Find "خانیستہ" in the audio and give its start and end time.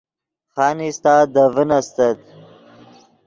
0.53-1.13